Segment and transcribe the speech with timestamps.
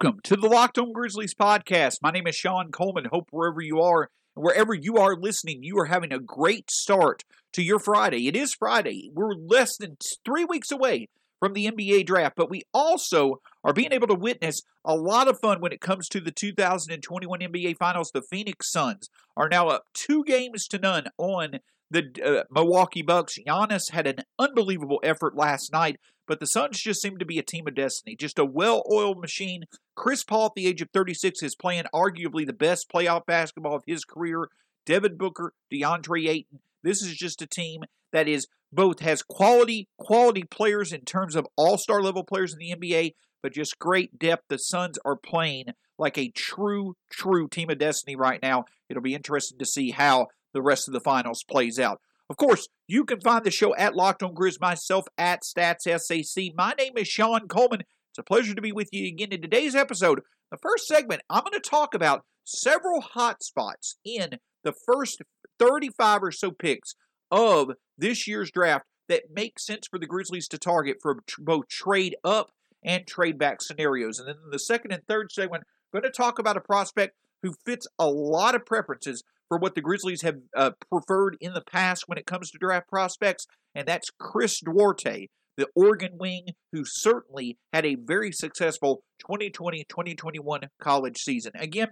[0.00, 1.96] Welcome to the Locked On Grizzlies podcast.
[2.02, 3.06] My name is Shawn Coleman.
[3.10, 7.24] Hope wherever you are, wherever you are listening, you are having a great start
[7.54, 8.28] to your Friday.
[8.28, 9.10] It is Friday.
[9.12, 11.08] We're less than three weeks away
[11.40, 15.40] from the NBA draft, but we also are being able to witness a lot of
[15.40, 18.12] fun when it comes to the 2021 NBA Finals.
[18.14, 21.58] The Phoenix Suns are now up two games to none on
[21.90, 23.36] the uh, Milwaukee Bucks.
[23.44, 27.42] Giannis had an unbelievable effort last night, but the Suns just seem to be a
[27.42, 29.64] team of destiny, just a well oiled machine.
[29.96, 33.82] Chris Paul, at the age of 36, is playing arguably the best playoff basketball of
[33.86, 34.48] his career.
[34.86, 36.60] Devin Booker, DeAndre Ayton.
[36.84, 41.48] This is just a team that is both has quality quality players in terms of
[41.56, 44.44] all-star level players in the NBA, but just great depth.
[44.48, 48.66] The Suns are playing like a true true team of destiny right now.
[48.90, 52.00] It'll be interesting to see how the rest of the finals plays out.
[52.30, 56.52] Of course, you can find the show at Locked On Grizz, myself at Stats SAC.
[56.54, 57.80] My name is Shawn Coleman.
[58.10, 60.20] It's a pleasure to be with you again in today's episode.
[60.50, 65.22] The first segment, I'm going to talk about several hot spots in the first
[65.58, 66.94] 35 or so picks
[67.30, 72.14] of this year's draft that make sense for the Grizzlies to target for both trade
[72.24, 72.50] up
[72.84, 74.18] and trade back scenarios.
[74.18, 77.54] And then the second and third segment, I'm going to talk about a prospect who
[77.64, 82.04] fits a lot of preferences for what the Grizzlies have uh, preferred in the past
[82.06, 87.58] when it comes to draft prospects, and that's Chris Duarte, the Oregon wing, who certainly
[87.72, 91.52] had a very successful 2020 2021 college season.
[91.54, 91.88] Again,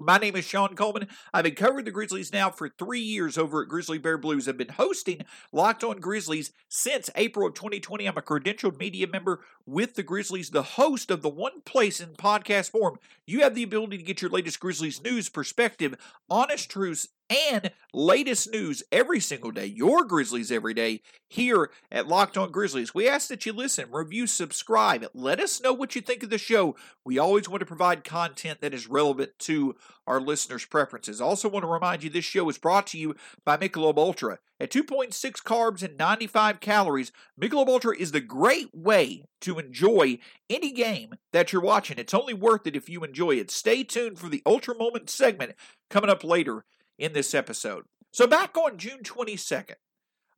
[0.00, 1.06] my name is Shawn Coleman.
[1.32, 4.48] I've been covering the Grizzlies now for three years over at Grizzly Bear Blues.
[4.48, 8.06] I've been hosting Locked On Grizzlies since April of 2020.
[8.06, 12.14] I'm a credentialed media member with the Grizzlies, the host of the one place in
[12.14, 12.98] podcast form.
[13.26, 15.94] You have the ability to get your latest Grizzlies news, perspective,
[16.30, 22.36] honest truths, and latest news every single day, your Grizzlies every day, here at Locked
[22.36, 22.92] On Grizzlies.
[22.92, 25.06] We ask that you listen, review, subscribe.
[25.14, 26.74] Let us know what you think of the show.
[27.04, 31.20] We always want to provide content that is relevant to our listeners' preferences.
[31.20, 34.38] Also, want to remind you this show is brought to you by Michelob Ultra.
[34.58, 40.18] At 2.6 carbs and 95 calories, Michelob Ultra is the great way to enjoy
[40.50, 41.98] any game that you're watching.
[41.98, 43.50] It's only worth it if you enjoy it.
[43.50, 45.52] Stay tuned for the Ultra Moment segment
[45.88, 46.64] coming up later
[47.00, 47.84] in this episode.
[48.12, 49.76] So, back on June 22nd,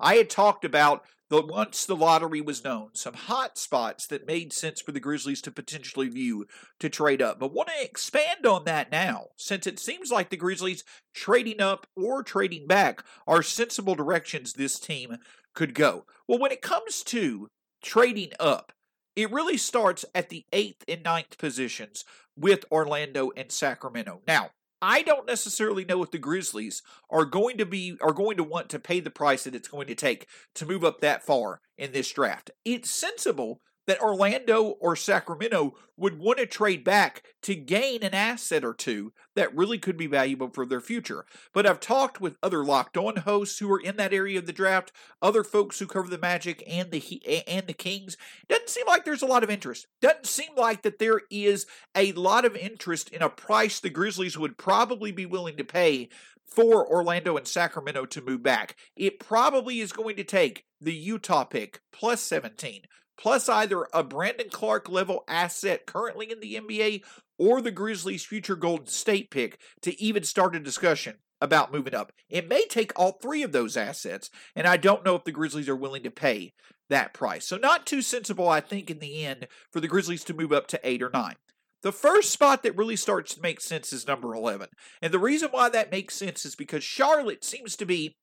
[0.00, 4.52] I had talked about the once the lottery was known, some hot spots that made
[4.52, 6.46] sense for the Grizzlies to potentially view
[6.78, 7.38] to trade up.
[7.38, 10.84] But want to expand on that now, since it seems like the Grizzlies
[11.14, 15.16] trading up or trading back are sensible directions this team
[15.54, 16.04] could go.
[16.28, 17.48] Well, when it comes to
[17.82, 18.72] trading up,
[19.16, 22.04] it really starts at the eighth and ninth positions
[22.36, 24.20] with Orlando and Sacramento.
[24.26, 24.50] Now,
[24.82, 28.68] I don't necessarily know if the Grizzlies are going to be are going to want
[28.70, 30.26] to pay the price that it's going to take
[30.56, 32.50] to move up that far in this draft.
[32.64, 38.64] It's sensible that Orlando or Sacramento would want to trade back to gain an asset
[38.64, 41.24] or two that really could be valuable for their future.
[41.52, 44.52] But I've talked with other locked on hosts who are in that area of the
[44.52, 48.16] draft, other folks who cover the Magic and the and the Kings.
[48.48, 49.86] Doesn't seem like there's a lot of interest.
[50.00, 54.38] Doesn't seem like that there is a lot of interest in a price the Grizzlies
[54.38, 56.08] would probably be willing to pay
[56.44, 58.76] for Orlando and Sacramento to move back.
[58.94, 62.82] It probably is going to take the Utah pick plus 17
[63.22, 67.04] plus either a Brandon Clarke level asset currently in the NBA
[67.38, 72.10] or the Grizzlies' future Golden State pick to even start a discussion about moving up.
[72.28, 75.68] It may take all three of those assets, and I don't know if the Grizzlies
[75.68, 76.52] are willing to pay
[76.90, 77.46] that price.
[77.46, 80.66] So, not too sensible, I think, in the end, for the Grizzlies to move up
[80.68, 81.36] to eight or nine.
[81.82, 84.68] The first spot that really starts to make sense is number 11.
[85.00, 88.16] And the reason why that makes sense is because Charlotte seems to be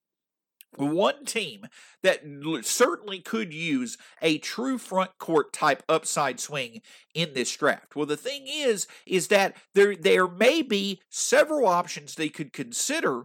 [0.75, 1.67] one team
[2.03, 2.21] that
[2.63, 6.81] certainly could use a true front court type upside swing
[7.13, 7.95] in this draft.
[7.95, 13.23] Well, the thing is, is that there there may be several options they could consider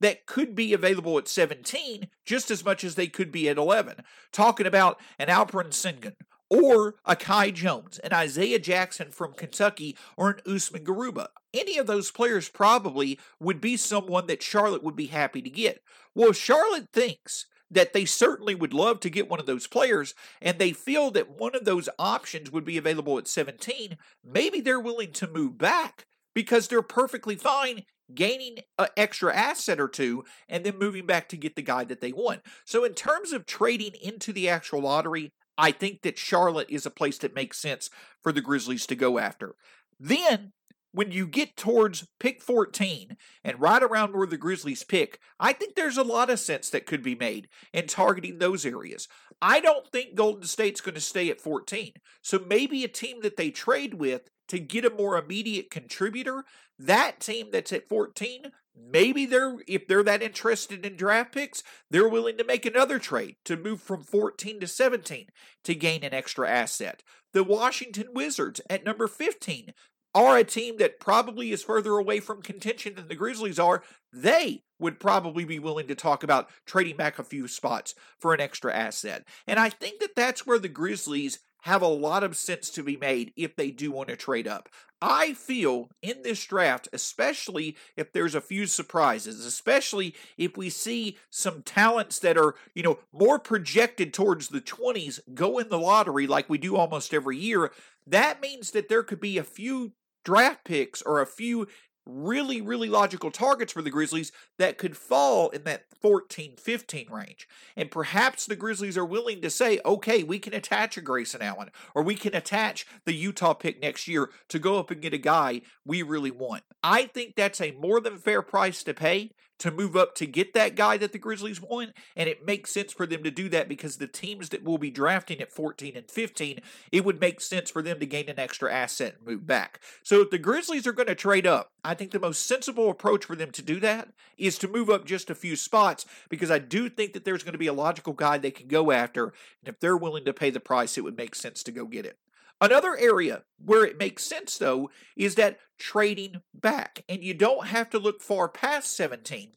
[0.00, 3.98] that could be available at 17 just as much as they could be at 11.
[4.32, 6.14] Talking about an Alperen Sengun
[6.52, 11.28] or a Kai Jones, an Isaiah Jackson from Kentucky, or an Usman Garuba.
[11.54, 15.82] Any of those players probably would be someone that Charlotte would be happy to get.
[16.14, 20.58] Well, Charlotte thinks that they certainly would love to get one of those players, and
[20.58, 23.96] they feel that one of those options would be available at 17.
[24.22, 27.84] Maybe they're willing to move back because they're perfectly fine
[28.14, 32.02] gaining an extra asset or two and then moving back to get the guy that
[32.02, 32.42] they want.
[32.66, 36.90] So, in terms of trading into the actual lottery, I think that Charlotte is a
[36.90, 37.88] place that makes sense
[38.20, 39.54] for the Grizzlies to go after.
[40.00, 40.54] Then
[40.90, 45.76] when you get towards pick 14 and right around where the Grizzlies pick, I think
[45.76, 49.06] there's a lot of sense that could be made in targeting those areas.
[49.40, 51.92] I don't think Golden State's going to stay at 14.
[52.22, 56.42] So maybe a team that they trade with to get a more immediate contributor,
[56.76, 62.08] that team that's at 14, maybe they're if they're that interested in draft picks, they're
[62.08, 65.26] willing to make another trade to move from 14 to 17
[65.64, 67.02] to gain an extra asset.
[67.32, 69.72] The Washington Wizards at number 15
[70.14, 73.82] are a team that probably is further away from contention than the Grizzlies are,
[74.12, 78.40] they would probably be willing to talk about trading back a few spots for an
[78.40, 79.24] extra asset.
[79.46, 82.96] And I think that that's where the Grizzlies have a lot of sense to be
[82.96, 84.68] made if they do want to trade up.
[85.00, 91.18] I feel in this draft, especially if there's a few surprises, especially if we see
[91.28, 96.28] some talents that are, you know, more projected towards the 20s go in the lottery
[96.28, 97.72] like we do almost every year,
[98.06, 99.92] that means that there could be a few
[100.24, 101.66] draft picks or a few
[102.06, 107.48] really, really logical targets for the Grizzlies that could fall in that 14 15 range.
[107.76, 111.70] And perhaps the Grizzlies are willing to say, okay, we can attach a Grayson Allen
[111.94, 115.18] or we can attach the Utah pick next year to go up and get a
[115.18, 116.64] guy we really want.
[116.82, 120.54] I think that's a more than fair price to pay to move up to get
[120.54, 121.92] that guy that the Grizzlies want.
[122.16, 124.90] And it makes sense for them to do that because the teams that will be
[124.90, 126.60] drafting at 14 and 15,
[126.90, 129.80] it would make sense for them to gain an extra asset and move back.
[130.02, 133.24] So if the Grizzlies are going to trade up, I think the most sensible approach
[133.24, 136.58] for them to do that is to move up just a few spots because I
[136.58, 139.26] do think that there's going to be a logical guy they can go after.
[139.26, 142.04] And if they're willing to pay the price, it would make sense to go get
[142.04, 142.18] it.
[142.60, 147.04] Another area where it makes sense, though, is that trading back.
[147.08, 149.52] And you don't have to look far past 17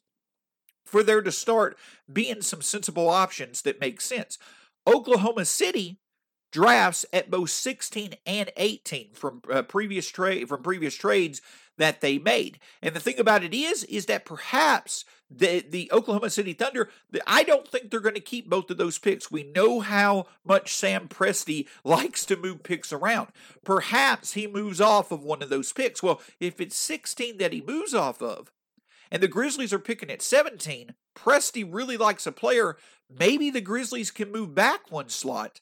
[0.86, 1.78] for there to start
[2.12, 4.38] being some sensible options that make sense.
[4.88, 6.00] Oklahoma City
[6.52, 11.42] drafts at both 16 and 18 from uh, previous trade from previous trades
[11.78, 12.60] that they made.
[12.82, 16.90] And the thing about it is is that perhaps the the Oklahoma City Thunder,
[17.26, 19.32] I don't think they're going to keep both of those picks.
[19.32, 23.30] We know how much Sam Presti likes to move picks around.
[23.64, 26.04] Perhaps he moves off of one of those picks.
[26.04, 28.52] Well, if it's 16 that he moves off of,
[29.12, 32.78] and the Grizzlies are picking at 17, Presti really likes a player.
[33.10, 35.62] Maybe the Grizzlies can move back one slot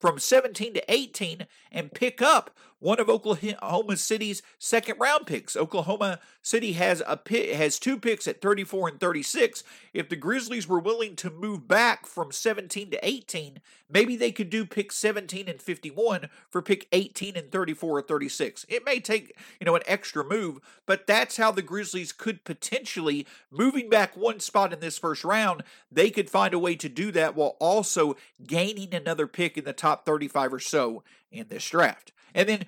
[0.00, 2.50] from 17 to 18 and pick up
[2.86, 5.56] one of Oklahoma City's second round picks.
[5.56, 7.18] Oklahoma City has a
[7.56, 9.64] has two picks at 34 and 36.
[9.92, 13.58] If the Grizzlies were willing to move back from 17 to 18,
[13.90, 18.64] maybe they could do pick 17 and 51 for pick 18 and 34 or 36.
[18.68, 23.26] It may take, you know, an extra move, but that's how the Grizzlies could potentially
[23.50, 27.10] moving back one spot in this first round, they could find a way to do
[27.10, 28.14] that while also
[28.46, 31.02] gaining another pick in the top 35 or so
[31.32, 32.12] in this draft.
[32.36, 32.66] And then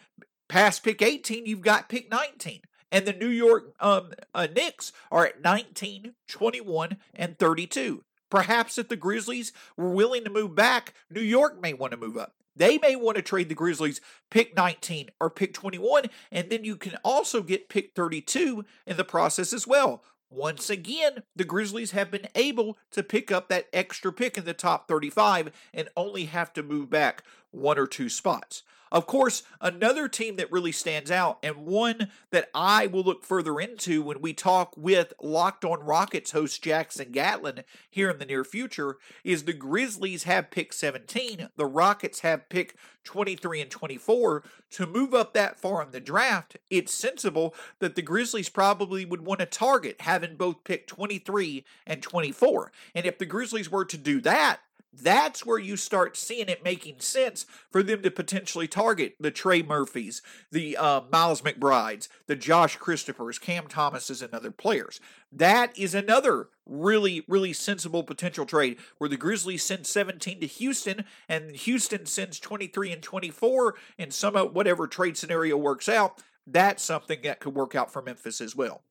[0.49, 2.63] past pick 18, you've got pick 19.
[2.91, 8.03] And the New York um, uh, Knicks are at 19, 21, and 32.
[8.31, 12.17] Perhaps if the Grizzlies were willing to move back, New York may want to move
[12.17, 12.33] up.
[12.57, 14.01] They may want to trade the Grizzlies
[14.31, 19.05] pick 19 or pick 21, and then you can also get pick 32 in the
[19.05, 20.03] process as well.
[20.31, 24.55] Once again, the Grizzlies have been able to pick up that extra pick in the
[24.55, 28.63] top 35 and only have to move back one or two spots.
[28.91, 33.61] Of course, another team that really stands out, and one that I will look further
[33.61, 38.45] into when we talk with Locked on Rockets host Jackson Gatlin here in the near
[38.45, 42.75] future, is the Grizzlies have pick 17, the Rockets have pick
[43.05, 44.45] 23 and 24.
[44.73, 49.25] To move up that far in the draft, it's sensible that the Grizzlies probably would
[49.25, 52.73] want to target having both pick 23 and 24.
[52.95, 54.61] And if the Grizzlies were to do that,
[54.93, 59.63] that's where you start seeing it making sense for them to potentially target the Trey
[59.63, 65.01] Murphys, the uh, Miles McBrides, the Josh Christophers, Cam Thomases, and other players.
[65.31, 71.05] That is another really, really sensible potential trade where the Grizzlies send 17 to Houston
[71.29, 76.23] and Houston sends 23 and 24, and some whatever trade scenario works out.
[76.47, 78.83] That's something that could work out for Memphis as well.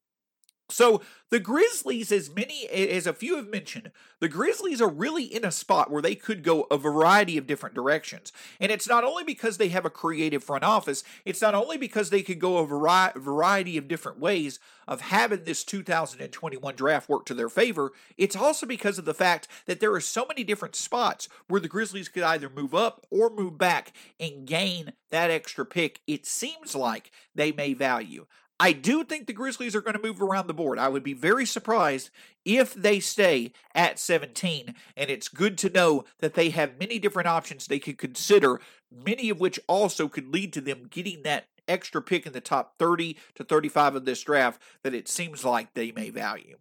[0.70, 5.46] So the Grizzlies, as many as a few have mentioned, the Grizzlies are really in
[5.46, 8.34] a spot where they could go a variety of different directions.
[8.60, 12.10] And it's not only because they have a creative front office, it's not only because
[12.10, 17.26] they could go a vari- variety of different ways of having this 2021 draft work
[17.26, 20.76] to their favor, it's also because of the fact that there are so many different
[20.76, 25.66] spots where the Grizzlies could either move up or move back and gain that extra
[25.66, 28.26] pick it seems like they may value.
[28.60, 30.80] I do think the Grizzlies are going to move around the board.
[30.80, 32.10] I would be very surprised
[32.44, 34.74] if they stay at 17.
[34.96, 38.60] And it's good to know that they have many different options they could consider,
[38.92, 42.80] many of which also could lead to them getting that extra pick in the top
[42.80, 46.58] 30 to 35 of this draft that it seems like they may value.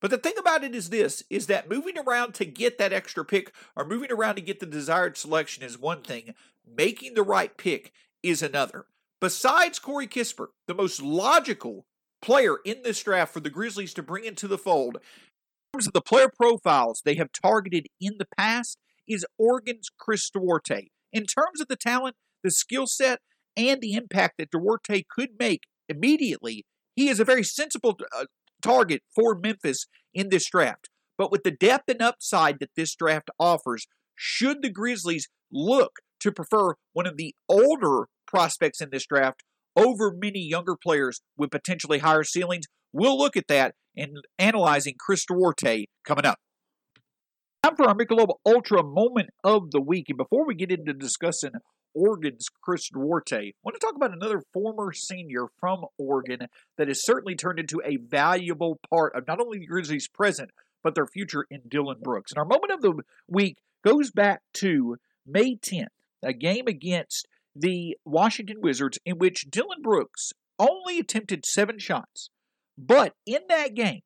[0.00, 3.24] But the thing about it is this is that moving around to get that extra
[3.24, 6.34] pick or moving around to get the desired selection is one thing,
[6.66, 8.86] making the right pick is another.
[9.24, 11.86] Besides Corey Kispert, the most logical
[12.20, 15.00] player in this draft for the Grizzlies to bring into the fold, in
[15.72, 18.76] terms of the player profiles they have targeted in the past,
[19.08, 20.88] is Oregon's Chris Duarte.
[21.10, 23.20] In terms of the talent, the skill set,
[23.56, 28.26] and the impact that Duarte could make immediately, he is a very sensible uh,
[28.60, 30.90] target for Memphis in this draft.
[31.16, 36.30] But with the depth and upside that this draft offers, should the Grizzlies look to
[36.30, 39.42] prefer one of the older prospects in this draft
[39.76, 42.66] over many younger players with potentially higher ceilings?
[42.92, 46.38] We'll look at that in analyzing Chris Duarte coming up.
[47.62, 50.06] Time for our Michelob Ultra moment of the week.
[50.08, 51.52] And before we get into discussing
[51.94, 53.36] Oregon's Chris Duarte.
[53.36, 57.80] I want to talk about another former senior from Oregon that has certainly turned into
[57.84, 60.50] a valuable part of not only the Grizzlies' present,
[60.82, 62.32] but their future in Dillon Brooks.
[62.32, 65.86] And our moment of the week goes back to May 10th,
[66.22, 72.30] a game against the Washington Wizards in which Dillon Brooks only attempted seven shots.
[72.76, 74.00] But in that game,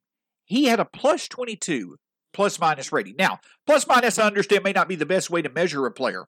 [0.45, 1.97] he had a plus 22
[2.33, 3.17] plus minus rating.
[3.19, 6.27] Now, plus minus, I understand, may not be the best way to measure a player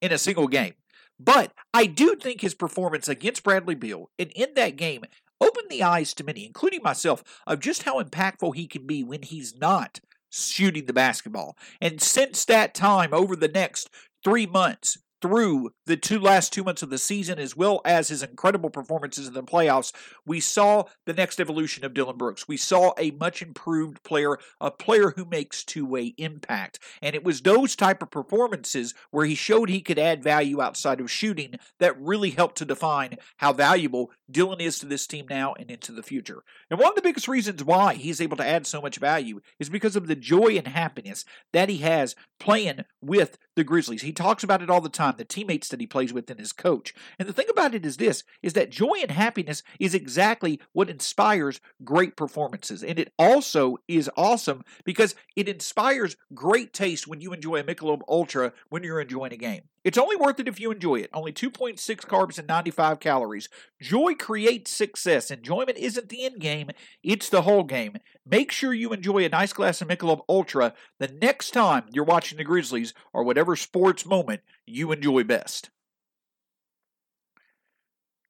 [0.00, 0.74] in a single game.
[1.18, 5.04] But I do think his performance against Bradley Beal and in that game
[5.40, 9.22] opened the eyes to many, including myself, of just how impactful he can be when
[9.22, 11.56] he's not shooting the basketball.
[11.80, 13.88] And since that time, over the next
[14.22, 18.22] three months, through the two last two months of the season, as well as his
[18.22, 19.92] incredible performances in the playoffs,
[20.24, 22.46] we saw the next evolution of Dillon Brooks.
[22.46, 26.78] We saw a much improved player, a player who makes two-way impact.
[27.02, 31.00] And it was those type of performances where he showed he could add value outside
[31.00, 35.54] of shooting that really helped to define how valuable Dillon is to this team now
[35.54, 36.44] and into the future.
[36.70, 39.68] And one of the biggest reasons why he's able to add so much value is
[39.68, 44.02] because of the joy and happiness that he has playing with the Grizzlies.
[44.02, 46.52] He talks about it all the time, the teammates that he plays with and his
[46.52, 46.94] coach.
[47.18, 50.90] And the thing about it is this is that joy and happiness is exactly what
[50.90, 52.84] inspires great performances.
[52.84, 58.02] And it also is awesome because it inspires great taste when you enjoy a Michelob
[58.08, 59.62] Ultra when you're enjoying a game.
[59.86, 61.10] It's only worth it if you enjoy it.
[61.12, 63.48] Only 2.6 carbs and 95 calories.
[63.80, 65.30] Joy creates success.
[65.30, 66.70] Enjoyment isn't the end game,
[67.04, 67.98] it's the whole game.
[68.28, 72.36] Make sure you enjoy a nice glass of Michelob Ultra the next time you're watching
[72.36, 75.70] the Grizzlies or whatever sports moment you enjoy best.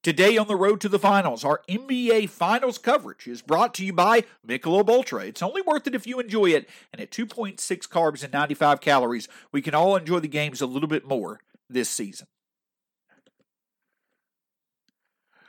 [0.07, 3.93] Today on the road to the finals, our NBA Finals coverage is brought to you
[3.93, 5.25] by Michelob Ultra.
[5.25, 7.57] It's only worth it if you enjoy it, and at 2.6
[7.89, 11.89] carbs and 95 calories, we can all enjoy the games a little bit more this
[11.89, 12.29] season.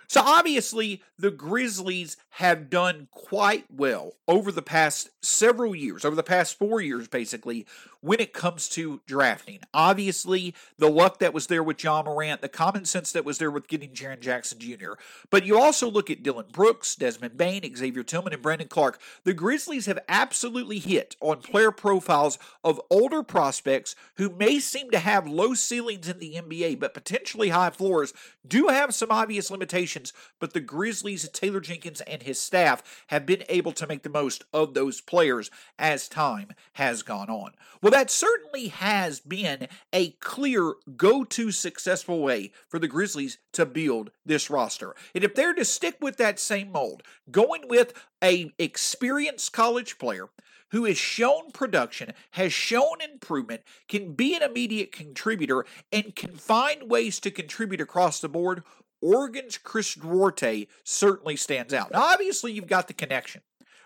[0.07, 6.23] So obviously, the Grizzlies have done quite well over the past several years, over the
[6.23, 7.65] past four years, basically,
[8.01, 9.59] when it comes to drafting.
[9.73, 13.51] Obviously, the luck that was there with Ja Morant, the common sense that was there
[13.51, 14.93] with getting Jaren Jackson Jr.
[15.29, 19.01] But you also look at Dillon Brooks, Desmond Bane, Xavier Tillman, and Brandon Clarke.
[19.23, 24.99] The Grizzlies have absolutely hit on player profiles of older prospects who may seem to
[24.99, 28.13] have low ceilings in the NBA, but potentially high floors,
[28.47, 29.96] do have some obvious limitations.
[30.39, 34.43] But the Grizzlies, Taylor Jenkins, and his staff have been able to make the most
[34.53, 35.49] of those players
[35.79, 37.51] as time has gone on.
[37.81, 43.65] Well, that certainly has been a clear go to successful way for the Grizzlies to
[43.65, 44.95] build this roster.
[45.13, 50.29] And if they're to stick with that same mold, going with a experienced college player
[50.71, 56.89] who has shown production, has shown improvement, can be an immediate contributor, and can find
[56.89, 58.63] ways to contribute across the board,
[59.07, 61.91] Oregon's Chris Duarte certainly stands out.
[61.91, 63.41] Now, obviously, you've got the connection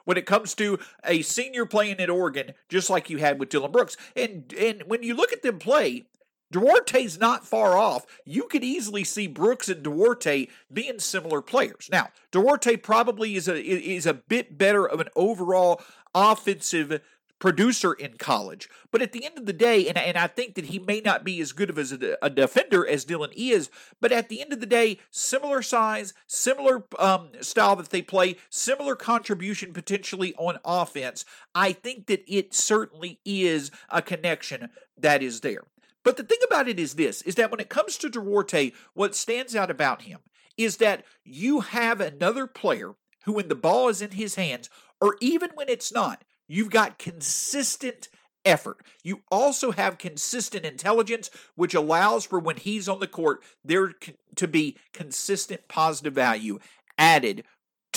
[0.05, 3.71] when it comes to a senior playing at Oregon, just like you had with Dillon
[3.71, 3.97] Brooks.
[4.15, 6.05] And and when you look at them play,
[6.51, 8.05] Duarte's not far off.
[8.25, 11.87] You could easily see Brooks and Duarte being similar players.
[11.91, 15.81] Now, Duarte probably is a is a bit better of an overall
[16.15, 16.99] offensive
[17.41, 18.69] producer in college.
[18.91, 21.25] But at the end of the day, and, and I think that he may not
[21.25, 23.69] be as good of as a, a defender as Dillon is,
[23.99, 28.37] but at the end of the day, similar size, similar um, style that they play,
[28.49, 31.25] similar contribution potentially on offense.
[31.53, 35.63] I think that it certainly is a connection that is there.
[36.03, 39.15] But the thing about it is this is that when it comes to Duarte, what
[39.15, 40.19] stands out about him
[40.57, 42.93] is that you have another player
[43.25, 44.69] who, when the ball is in his hands,
[44.99, 48.09] or even when it's not, You've got consistent
[48.43, 48.85] effort.
[49.03, 53.93] You also have consistent intelligence, which allows for when he's on the court, there
[54.35, 56.59] to be consistent positive value
[56.97, 57.45] added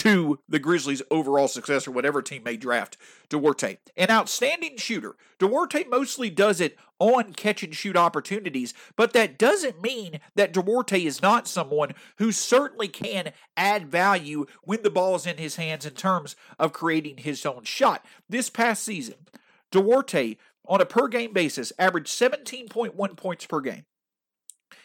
[0.05, 2.99] to the Grizzlies' overall success or whatever team may draft
[3.31, 3.79] Duarte.
[3.97, 5.17] An outstanding shooter.
[5.39, 11.03] Duarte mostly does it on catch and shoot opportunities, but that doesn't mean that Duarte
[11.03, 15.87] is not someone who certainly can add value when the ball is in his hands
[15.87, 18.05] in terms of creating his own shot.
[18.29, 19.15] This past season,
[19.71, 23.87] Duarte, on a per game basis, averaged 17.1 points per game.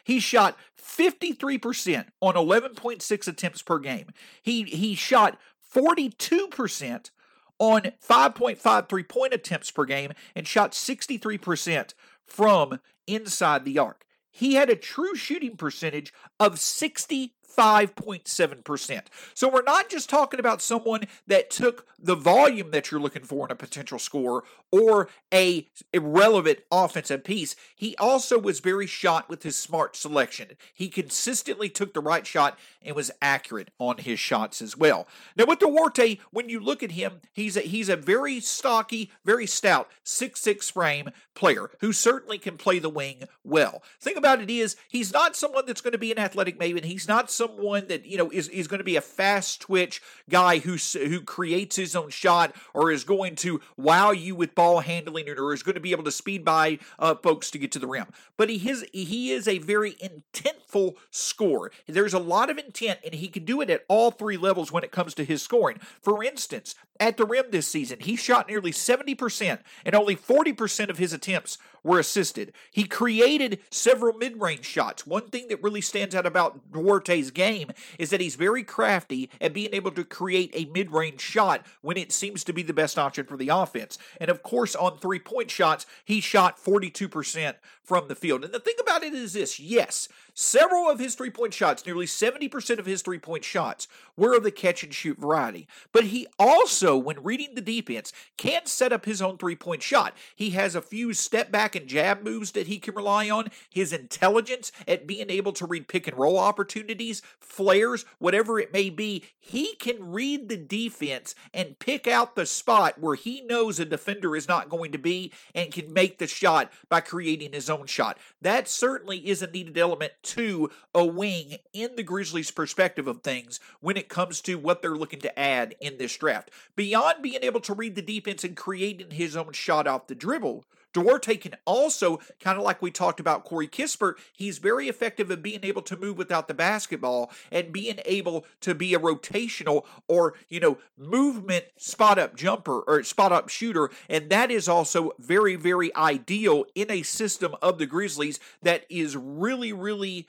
[0.09, 4.07] He shot 53% on 11.6 attempts per game.
[4.41, 5.37] He he shot
[5.71, 7.11] 42%
[7.59, 11.93] on 5.53 point attempts per game and shot 63%
[12.25, 14.03] from inside the arc.
[14.31, 19.01] He had a true shooting percentage of 60 5.7%.
[19.33, 23.45] So we're not just talking about someone that took the volume that you're looking for
[23.45, 27.55] in a potential score or a irrelevant offensive piece.
[27.75, 30.49] He also was very shot with his smart selection.
[30.73, 35.07] He consistently took the right shot and was accurate on his shots as well.
[35.35, 39.47] Now with Duarte, when you look at him, he's a, he's a very stocky, very
[39.47, 43.81] stout, six-six frame player who certainly can play the wing well.
[43.99, 46.85] Thing about it is, he's not someone that's going to be an athletic maven.
[46.85, 50.59] He's not someone that you know is, is going to be a fast twitch guy
[50.59, 55.29] who who creates his own shot or is going to wow you with ball handling
[55.29, 57.87] or is going to be able to speed by uh, folks to get to the
[57.87, 58.07] rim.
[58.35, 61.71] But he is he is a very intentful scorer.
[61.87, 64.83] There's a lot of intent, and he can do it at all three levels when
[64.83, 65.79] it comes to his scoring.
[66.01, 70.97] For instance, at the rim this season, he shot nearly 70%, and only 40% of
[70.97, 72.53] his attempts were assisted.
[72.71, 75.05] He created several mid range shots.
[75.05, 79.53] One thing that really stands out about Duarte's game is that he's very crafty at
[79.53, 82.97] being able to create a mid range shot when it seems to be the best
[82.97, 83.97] option for the offense.
[84.19, 88.43] And of course, on three point shots, he shot 42% from the field.
[88.43, 90.07] And the thing about it is this yes,
[90.39, 94.43] several of his three point shots, nearly 70% of his three point shots, were of
[94.43, 95.67] the catch and shoot variety.
[95.91, 100.15] But he also, when reading the defense, can set up his own three point shot.
[100.33, 103.91] He has a few step back and jab moves that he can rely on, his
[103.91, 109.25] intelligence at being able to read pick and roll opportunities, flares, whatever it may be.
[109.37, 114.37] He can read the defense and pick out the spot where he knows a defender
[114.37, 118.17] is not going to be and can make the shot by creating his own shot.
[118.41, 123.59] That certainly is a needed element to a wing in the Grizzlies' perspective of things
[123.79, 126.51] when it comes to what they're looking to add in this draft.
[126.75, 130.65] Beyond being able to read the defense and creating his own shot off the dribble,
[130.93, 135.41] Duarte can also, kind of like we talked about Corey Kispert, he's very effective at
[135.41, 140.33] being able to move without the basketball and being able to be a rotational or,
[140.49, 143.89] you know, movement spot up jumper or spot up shooter.
[144.09, 149.15] And that is also very, very ideal in a system of the Grizzlies that is
[149.15, 150.27] really, really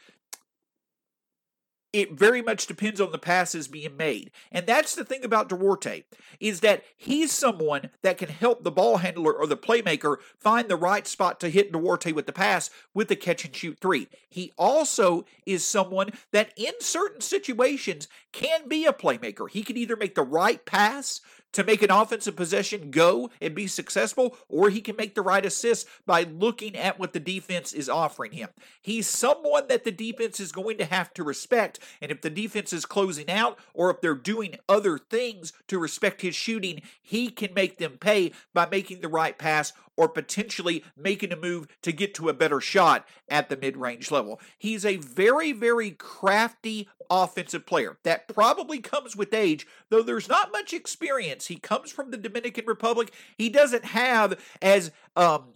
[1.92, 4.30] it very much depends on the passes being made.
[4.52, 6.04] And that's the thing about Duarte
[6.38, 10.76] is that he's someone that can help the ball handler or the playmaker find the
[10.76, 14.08] right spot to hit Duarte with the pass with the catch and shoot three.
[14.28, 19.50] He also is someone that in certain situations can be a playmaker.
[19.50, 21.20] He can either make the right pass
[21.52, 25.44] to make an offensive possession go and be successful, or he can make the right
[25.44, 28.48] assist by looking at what the defense is offering him.
[28.80, 32.72] He's someone that the defense is going to have to respect, and if the defense
[32.72, 37.52] is closing out or if they're doing other things to respect his shooting, he can
[37.54, 42.14] make them pay by making the right pass or potentially making a move to get
[42.14, 44.40] to a better shot at the mid range level.
[44.56, 47.98] He's a very, very crafty offensive player.
[48.04, 51.48] That probably comes with age, though there's not much experience.
[51.48, 53.12] He comes from the Dominican Republic.
[53.36, 55.48] He doesn't have as um,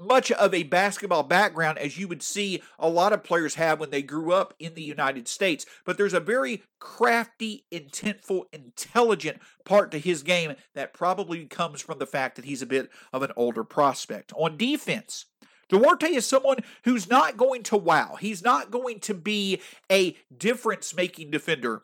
[0.00, 3.90] much of a basketball background as you would see a lot of players have when
[3.90, 5.66] they grew up in the United States.
[5.84, 11.98] But there's a very crafty, intentful, intelligent part to his game that probably comes from
[11.98, 14.32] the fact that he's a bit of an older prospect.
[14.36, 15.26] On defense,
[15.68, 18.16] Duarte is someone who's not going to wow.
[18.20, 21.82] He's not going to be a difference making defender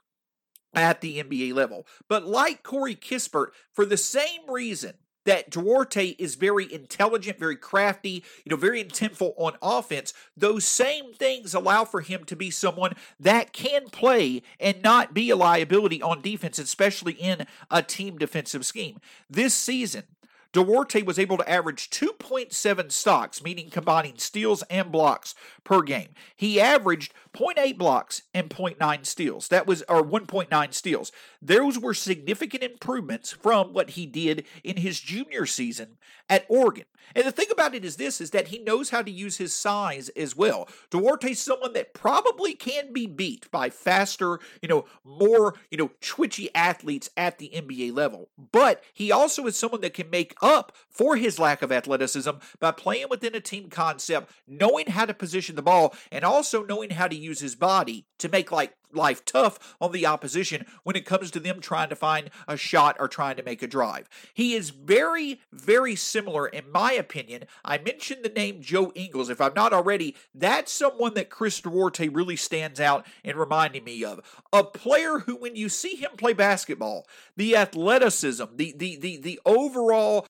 [0.75, 1.87] at the NBA level.
[2.09, 8.25] But like Corey Kispert, for the same reason that Duarte is very intelligent, very crafty,
[8.45, 12.95] you know, very intentful on offense, those same things allow for him to be someone
[13.21, 18.67] that can play and not be a liability on defense, especially in a team defensive
[18.67, 18.99] scheme.
[19.31, 20.05] This season,
[20.53, 25.35] Duarte was able to average 2.7 stocks, meaning combining steals and blocks
[25.65, 26.11] per game.
[26.37, 29.49] He averaged 0.8 blocks and 0.9 steals.
[29.49, 31.13] That was or 1.9 steals.
[31.41, 35.97] Those were significant improvements from what he did in his junior season
[36.29, 36.85] at Oregon.
[37.15, 39.55] And the thing about it is this is that he knows how to use his
[39.55, 40.69] size as well.
[40.91, 46.55] Duarte's someone that probably can be beat by faster, you know, more, you know, twitchy
[46.55, 48.29] athletes at the NBA level.
[48.53, 52.73] But he also is someone that can make up for his lack of athleticism by
[52.73, 57.09] playing within a team concept, knowing how to position the ball, and also knowing how
[57.09, 61.31] to use his body to make like life tough on the opposition when it comes
[61.31, 64.09] to them trying to find a shot or trying to make a drive.
[64.35, 67.45] He is very, very similar, in my opinion.
[67.65, 69.31] I mentioned the name Joe Ingles.
[69.31, 74.05] If I'm not already, that's someone that Chris Duarte really stands out in reminding me
[74.05, 74.21] of.
[74.53, 79.41] A player who, when you see him play basketball, the athleticism, the the the the
[79.45, 80.27] overall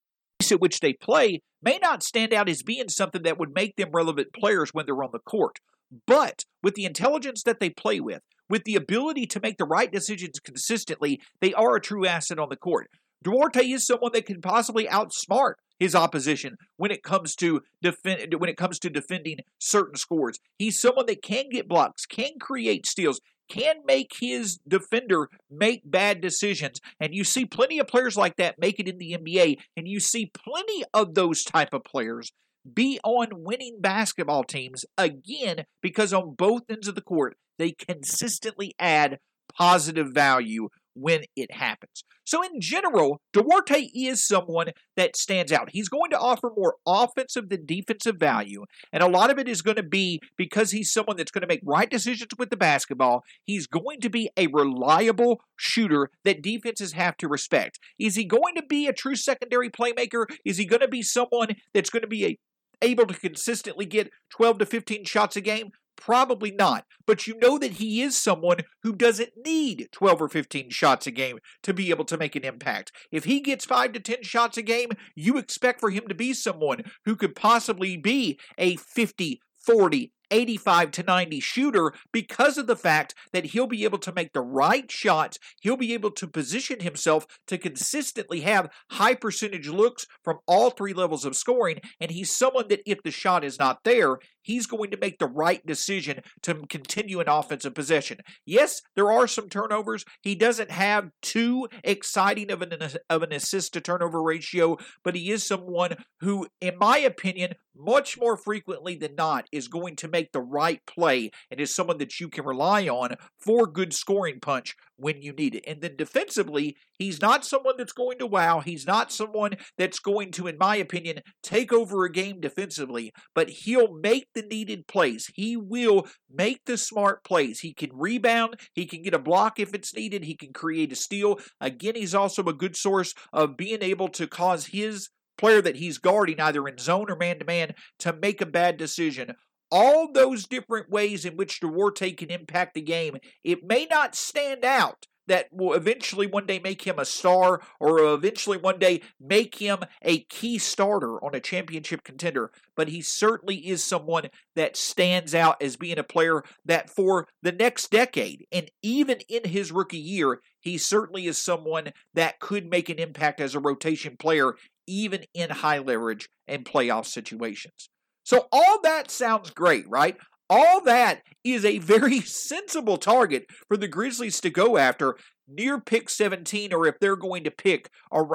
[0.50, 3.90] at which they play may not stand out as being something that would make them
[3.92, 5.58] relevant players when they're on the court.
[6.06, 8.22] But with the intelligence that they play with,
[8.52, 12.50] with the ability to make the right decisions consistently, they are a true asset on
[12.50, 12.90] the court.
[13.24, 18.50] Duarte is someone that can possibly outsmart his opposition when it comes to defend when
[18.50, 20.38] it comes to defending certain scores.
[20.58, 26.20] He's someone that can get blocks, can create steals, can make his defender make bad
[26.20, 26.78] decisions.
[27.00, 29.98] And you see plenty of players like that make it in the NBA, and you
[29.98, 32.32] see plenty of those type of players
[32.70, 38.74] be on winning basketball teams again because on both ends of the court they consistently
[38.78, 39.18] add
[39.56, 42.04] positive value when it happens.
[42.24, 45.70] So, in general, Duarte is someone that stands out.
[45.72, 49.62] He's going to offer more offensive than defensive value, and a lot of it is
[49.62, 53.22] going to be because he's someone that's going to make right decisions with the basketball.
[53.44, 57.78] He's going to be a reliable shooter that defenses have to respect.
[57.98, 60.26] Is he going to be a true secondary playmaker?
[60.44, 62.38] Is he going to be someone that's going to be a
[62.82, 65.70] able to consistently get 12 to 15 shots a game?
[65.96, 66.84] Probably not.
[67.06, 71.10] But you know that he is someone who doesn't need 12 or 15 shots a
[71.10, 72.92] game to be able to make an impact.
[73.10, 76.32] If he gets 5 to 10 shots a game, you expect for him to be
[76.32, 82.74] someone who could possibly be a 50, 40, 85 to 90 shooter because of the
[82.74, 85.38] fact that he'll be able to make the right shots.
[85.60, 90.94] He'll be able to position himself to consistently have high percentage looks from all three
[90.94, 91.80] levels of scoring.
[92.00, 95.26] And he's someone that if the shot is not there, he's going to make the
[95.26, 98.18] right decision to continue an offensive possession.
[98.44, 100.04] Yes, there are some turnovers.
[100.22, 102.72] He doesn't have too exciting of an,
[103.08, 108.18] of an assist to turnover ratio, but he is someone who, in my opinion, much
[108.18, 112.20] more frequently than not, is going to make the right play and is someone that
[112.20, 115.64] you can rely on for good scoring punch when you need it.
[115.66, 118.60] And then defensively, he's not someone that's going to wow.
[118.60, 123.50] He's not someone that's going to, in my opinion, take over a game defensively, but
[123.50, 125.30] he'll make the needed plays.
[125.34, 127.60] He will make the smart plays.
[127.60, 130.96] He can rebound, he can get a block if it's needed, he can create a
[130.96, 131.38] steal.
[131.60, 135.98] Again, he's also a good source of being able to cause his player that he's
[135.98, 139.34] guarding, either in zone or man to man, to make a bad decision
[139.72, 144.64] all those different ways in which Duarte can impact the game, it may not stand
[144.64, 149.54] out that will eventually one day make him a star or eventually one day make
[149.54, 152.50] him a key starter on a championship contender.
[152.76, 157.52] But he certainly is someone that stands out as being a player that for the
[157.52, 162.88] next decade and even in his rookie year, he certainly is someone that could make
[162.88, 164.56] an impact as a rotation player
[164.86, 167.88] even in high leverage and playoff situations.
[168.24, 170.16] So all that sounds great, right?
[170.48, 175.16] All that is a very sensible target for the Grizzlies to go after
[175.48, 177.90] near pick 17 or if they're going to pick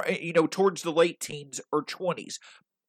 [0.06, 2.36] eh, you know towards the late teens or 20s.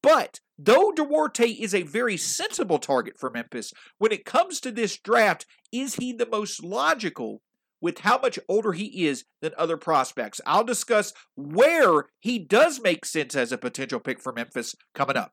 [0.03, 4.99] But though Duarte is a very sensible target for Memphis, when it comes to this
[4.99, 7.43] draft, is he the most logical
[7.81, 10.41] with how much older he is than other prospects?
[10.47, 15.33] I'll discuss where he does make sense as a potential pick for Memphis coming up.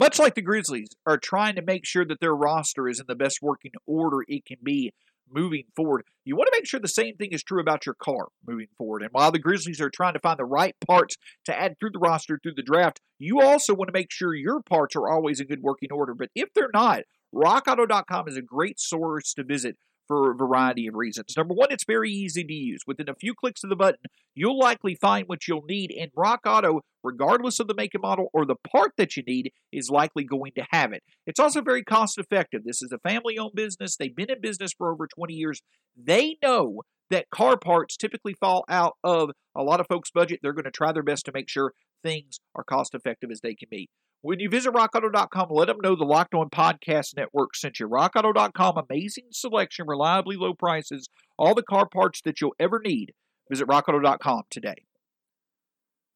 [0.00, 3.14] Much like the Grizzlies are trying to make sure that their roster is in the
[3.14, 4.94] best working order it can be
[5.30, 8.28] moving forward, you want to make sure the same thing is true about your car
[8.46, 9.02] moving forward.
[9.02, 11.98] And while the Grizzlies are trying to find the right parts to add through the
[11.98, 15.46] roster through the draft, you also want to make sure your parts are always in
[15.46, 16.14] good working order.
[16.14, 17.02] But if they're not,
[17.34, 19.76] rockauto.com is a great source to visit
[20.10, 21.36] for a variety of reasons.
[21.36, 22.80] Number one, it's very easy to use.
[22.84, 24.00] Within a few clicks of the button,
[24.34, 28.26] you'll likely find what you'll need, and Rock Auto, regardless of the make and model
[28.32, 31.04] or the part that you need, is likely going to have it.
[31.28, 32.64] It's also very cost effective.
[32.64, 35.62] This is a family owned business, they've been in business for over 20 years.
[35.96, 40.40] They know that car parts typically fall out of a lot of folks' budget.
[40.42, 43.54] They're going to try their best to make sure things are cost effective as they
[43.54, 43.88] can be.
[44.22, 47.88] When you visit rockauto.com, let them know the Locked On Podcast Network sent you.
[47.88, 51.08] Rockauto.com, amazing selection, reliably low prices,
[51.38, 53.12] all the car parts that you'll ever need.
[53.48, 54.84] Visit rockauto.com today.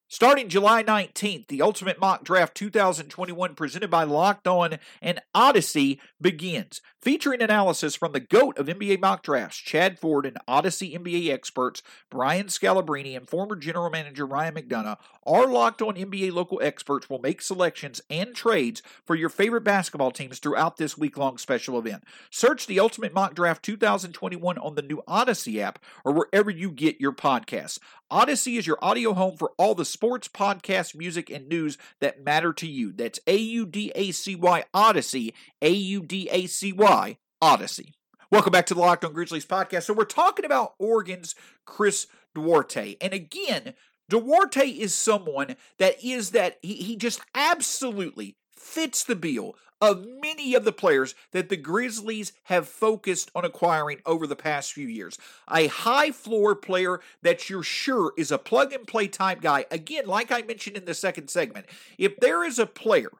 [0.06, 6.82] Starting July 19th, the Ultimate Mock Draft 2021 presented by Locked On and Audacy begins,
[7.00, 11.82] featuring analysis from the GOAT of NBA mock drafts, Chad Ford, and Audacy NBA experts,
[12.10, 14.98] Brian Scalabrine and former general manager Ryan McDonough.
[15.26, 20.10] Our Locked On NBA local experts will make selections and trades for your favorite basketball
[20.10, 22.04] teams throughout this week long special event.
[22.30, 27.00] Search the Ultimate Mock Draft 2021 on the new Audacy app or wherever you get
[27.00, 27.78] your podcasts.
[28.12, 32.52] Audacy is your audio home for all the sports, podcasts, music, and news that matter
[32.52, 32.92] to you.
[32.92, 37.92] That's A U D A C Y Audacy, A U D A C Y Audacy.
[38.30, 39.84] Welcome back to the Locked On Grizzlies podcast.
[39.84, 42.96] So we're talking about Oregon's Chris Duarte.
[43.00, 43.74] And again,
[44.08, 50.54] Duarte is someone that is that he, he just absolutely fits the bill of many
[50.54, 55.18] of the players that the Grizzlies have focused on acquiring over the past few years.
[55.50, 59.66] A high floor player that you're sure is a plug and play type guy.
[59.70, 61.66] Again, like I mentioned in the second segment,
[61.98, 63.10] if there is a player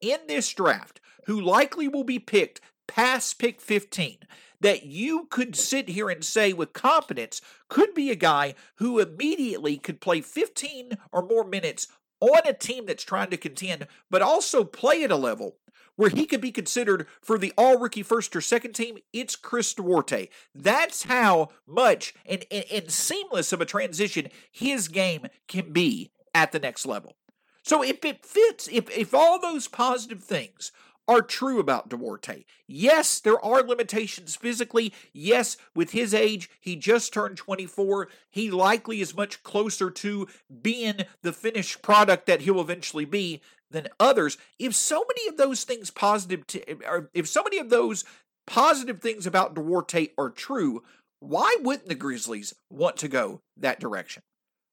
[0.00, 4.18] in this draft who likely will be picked past pick 15
[4.60, 9.76] that you could sit here and say with confidence could be a guy who immediately
[9.76, 11.86] could play 15 or more minutes
[12.20, 15.56] on a team that's trying to contend, but also play at a level
[15.98, 19.74] where he could be considered for the all rookie first or second team, it's Chris
[19.74, 20.28] Duarte.
[20.54, 26.52] That's how much and, and, and, seamless of a transition his game can be at
[26.52, 27.16] the next level.
[27.64, 30.70] So if it fits, if, if all those positive things
[31.08, 32.44] are true about Duarte.
[32.66, 34.92] Yes, there are limitations physically.
[35.12, 38.08] Yes, with his age, he just turned 24.
[38.30, 40.28] He likely is much closer to
[40.62, 43.40] being the finished product that he'll eventually be
[43.70, 44.36] than others.
[44.58, 48.04] If so many of those things positive to, eh, or if so many of those
[48.46, 50.82] positive things about Duarte are true,
[51.20, 54.22] why wouldn't the Grizzlies want to go that direction?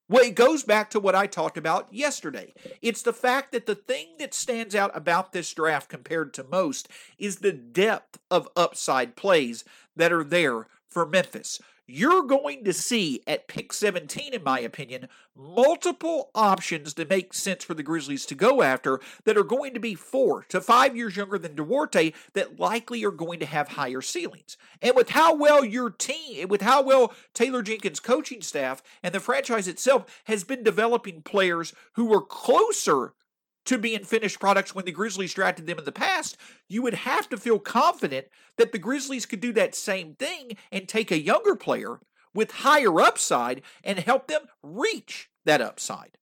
[0.08, 2.54] Well, it goes back to what I talked about yesterday.
[2.82, 6.88] It's the fact that the thing that stands out about this draft compared to most
[7.18, 9.64] is the depth of upside plays
[9.96, 15.08] that are there for Memphis you're going to see at pick 17, in my opinion,
[15.36, 19.80] multiple options that make sense for the Grizzlies to go after that are going to
[19.80, 24.02] be four to five years younger than Duarte that likely are going to have higher
[24.02, 24.58] ceilings.
[24.82, 29.20] And with how well your team, with how well Taylor Jenkins' coaching staff and the
[29.20, 33.14] franchise itself has been developing players who were closer
[33.66, 36.94] to be in finished products when the Grizzlies drafted them in the past, you would
[36.94, 41.22] have to feel confident that the Grizzlies could do that same thing and take a
[41.22, 42.00] younger player
[42.34, 46.18] with higher upside and help them reach that upside.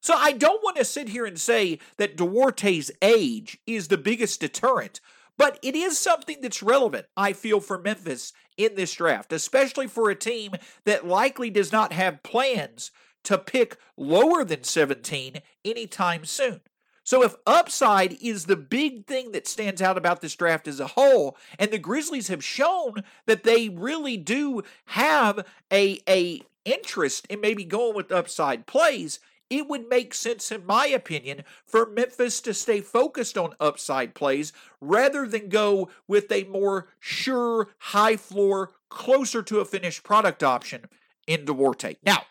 [0.00, 4.40] So I don't want to sit here and say that Duarte's age is the biggest
[4.40, 5.00] deterrent,
[5.36, 10.08] but it is something that's relevant, I feel, for Memphis in this draft, especially for
[10.08, 10.52] a team
[10.84, 12.90] that likely does not have plans
[13.24, 16.60] to pick lower than 17 anytime soon.
[17.06, 20.88] So if upside is the big thing that stands out about this draft as a
[20.88, 27.40] whole, and the Grizzlies have shown that they really do have a a interest in
[27.40, 32.52] maybe going with upside plays, it would make sense, in my opinion, for Memphis to
[32.52, 39.44] stay focused on upside plays rather than go with a more sure, high floor, closer
[39.44, 40.86] to a finished product option
[41.28, 41.98] in Duarte.
[42.04, 42.22] Now,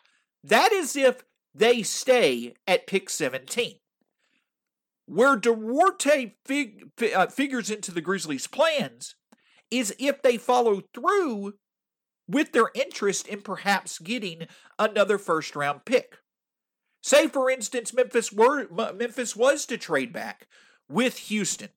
[0.44, 3.76] that is if they stay at pick 17.
[5.06, 9.16] Where Duarte fig, uh, figures into the Grizzlies' plans
[9.70, 11.54] is if they follow through
[12.28, 14.48] with their interest in perhaps getting
[14.80, 16.18] another first round pick.
[17.02, 20.48] Say, for instance, Memphis were Memphis was to trade back
[20.90, 21.70] with Houston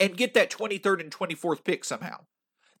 [0.00, 2.24] and get that 23rd and 24th pick somehow.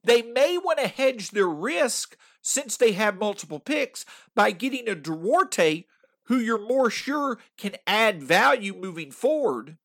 [0.02, 4.94] They may want to hedge their risk since they have multiple picks by getting a
[4.94, 5.84] Duarte
[6.26, 9.76] who you're more sure can add value moving forward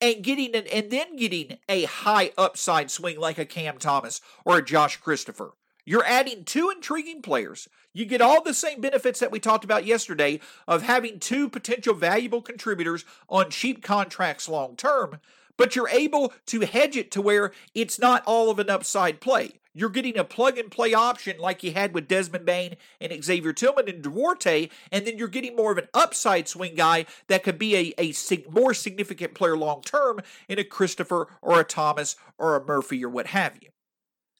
[0.00, 4.58] and getting an, and then getting a high upside swing like a Cam Thomas or
[4.58, 5.52] a Josh Christopher.
[5.86, 7.68] You're adding two intriguing players.
[7.92, 11.94] You get all the same benefits that we talked about yesterday of having two potential
[11.94, 15.20] valuable contributors on cheap contracts long term,
[15.56, 19.60] but you're able to hedge it to where it's not all of an upside play.
[19.76, 23.52] You're getting a plug and play option like you had with Desmond Bane and Xavier
[23.52, 27.58] Tillman and Duarte, and then you're getting more of an upside swing guy that could
[27.58, 28.14] be a, a
[28.48, 33.08] more significant player long term in a Christopher or a Thomas or a Murphy or
[33.08, 33.70] what have you.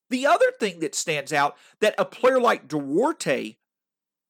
[0.08, 3.56] The other thing that stands out that a player like Duarte,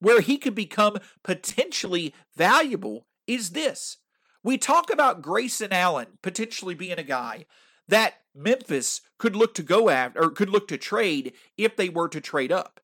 [0.00, 3.98] where he could become potentially valuable, is this.
[4.42, 7.44] We talk about Grayson Allen potentially being a guy
[7.88, 12.08] that Memphis could look to go after or could look to trade if they were
[12.08, 12.80] to trade up.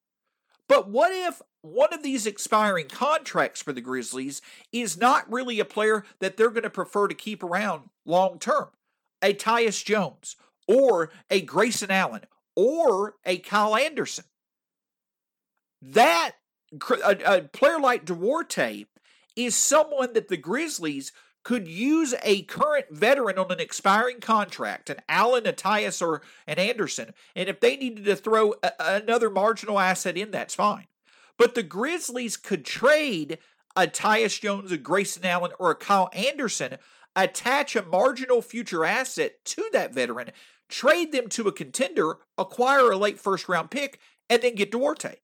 [0.68, 4.40] But what if one of these expiring contracts for the Grizzlies
[4.72, 8.68] is not really a player that they're going to prefer to keep around long term?
[9.20, 10.36] A Tyus Jones
[10.68, 12.22] or a Grayson Allen
[12.54, 14.24] or a Kyle Anderson.
[15.82, 16.36] That
[16.72, 18.84] a, a player like Duarte
[19.34, 24.98] is someone that the Grizzlies could use a current veteran on an expiring contract, an
[25.08, 29.78] Allen, a Tyus, or an Anderson, and if they needed to throw a, another marginal
[29.78, 30.86] asset in, that's fine.
[31.38, 33.38] But the Grizzlies could trade
[33.74, 36.76] a Tyus Jones, a Grayson Allen, or a Kyle Anderson,
[37.16, 40.30] attach a marginal future asset to that veteran,
[40.68, 43.98] trade them to a contender, acquire a late first round pick,
[44.28, 45.16] and then get Duarte.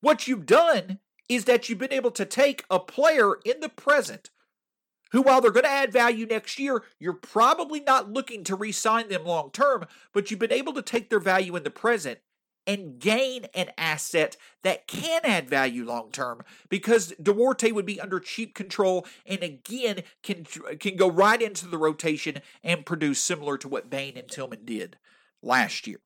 [0.00, 4.30] What you've done is that you've been able to take a player in the present
[5.10, 8.72] who, while they're going to add value next year, you're probably not looking to re
[8.72, 12.18] sign them long term, but you've been able to take their value in the present
[12.68, 18.20] and gain an asset that can add value long term because Duarte would be under
[18.20, 20.44] cheap control and again can
[20.78, 24.98] can go right into the rotation and produce similar to what Bane and Tillman did
[25.42, 26.00] last year.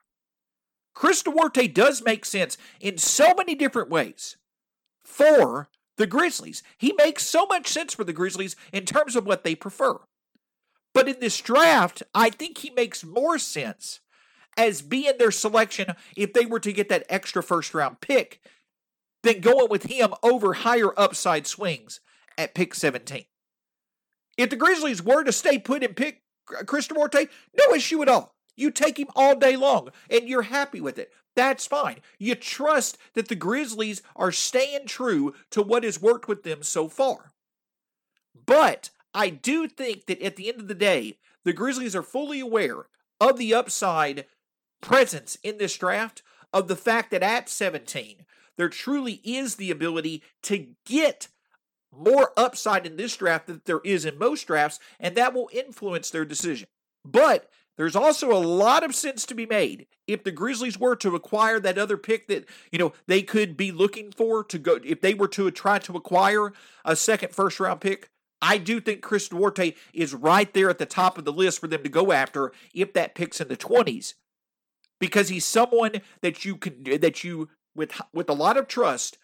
[0.95, 4.37] Chris Duarte does make sense in so many different ways
[5.03, 6.63] for the Grizzlies.
[6.79, 9.99] He makes so much sense for the Grizzlies in terms of what they prefer.
[10.95, 14.01] But in this draft, I think he makes more sense
[14.57, 18.41] as being their selection if they were to get that extra first round pick
[19.23, 22.01] than going with him over higher upside swings
[22.37, 23.25] at pick 17.
[24.37, 26.23] If the Grizzlies were to stay put and pick
[26.67, 28.35] Chris Duarte, no issue at all.
[28.57, 31.13] You take him all day long and you're happy with it.
[31.35, 32.01] That's fine.
[32.19, 36.89] You trust that the Grizzlies are staying true to what has worked with them so
[36.89, 37.33] far.
[38.47, 42.41] But I do think that at the end of the day, the Grizzlies are fully
[42.41, 42.87] aware
[43.21, 44.27] of the upside
[44.81, 50.23] presence in this draft, of the fact that at 17, there truly is the ability
[50.43, 51.29] to get
[51.91, 56.11] more upside in this draft than there is in most drafts, and that will influence
[56.11, 56.67] their decision.
[57.05, 61.15] But there's also a lot of sense to be made if the Grizzlies were to
[61.15, 65.01] acquire that other pick that, you know, they could be looking for to go if
[65.01, 66.53] they were to try to acquire
[66.85, 68.09] a second first round pick.
[68.43, 71.69] I do think Chris Duarte is right there at the top of the list for
[71.69, 74.15] them to go after if that pick's in the 20s.
[74.99, 79.19] Because he's someone that you can that you with with a lot of trust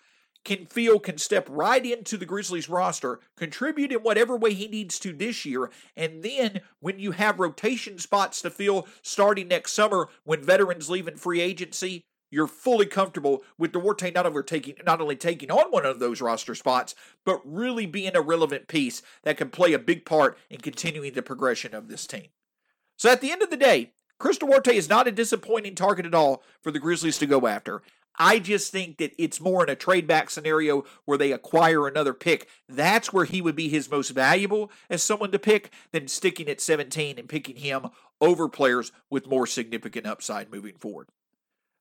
[0.49, 4.99] can feel can step right into the Grizzlies roster, contribute in whatever way he needs
[5.01, 10.09] to this year, and then when you have rotation spots to fill starting next summer
[10.25, 15.03] when veterans leave in free agency, you're fully comfortable with Duarte not over taking not
[15.03, 16.95] only taking on one of those roster spots,
[17.27, 21.23] but really being a relevant piece that can play a big part in continuing the
[21.23, 22.29] progression of this team.
[22.97, 26.15] So at the end of the day, Chris Duarte is not a disappointing target at
[26.15, 27.83] all for the Grizzlies to go after.
[28.19, 32.13] I just think that it's more in a trade back scenario where they acquire another
[32.13, 32.49] pick.
[32.69, 36.61] That's where he would be his most valuable as someone to pick than sticking at
[36.61, 37.89] 17 and picking him
[38.21, 41.09] over players with more significant upside moving forward.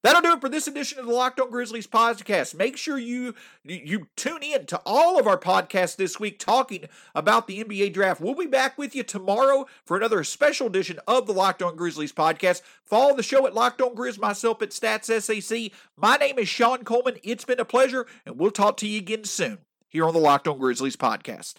[0.03, 2.53] That'll do it for this edition of the Locked On Grizzlies podcast.
[2.53, 3.33] Make sure you
[3.63, 8.21] you tune in to all of our podcasts this week talking about the NBA draft.
[8.21, 12.13] We'll be back with you tomorrow for another special edition of the Locked On Grizzlies
[12.13, 12.61] podcast.
[12.85, 15.71] Follow the show at Locked On Grizz, myself at Stats SAC.
[15.95, 17.17] My name is Shawn Coleman.
[17.23, 19.57] It's been a pleasure, and we'll talk to you again soon
[19.89, 21.55] here on the Locked On Grizzlies podcast.